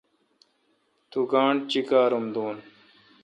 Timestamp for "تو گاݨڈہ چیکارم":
1.09-2.25